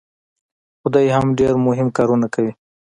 [0.79, 2.51] خو دی هم ډېر مهم کارونه کوي.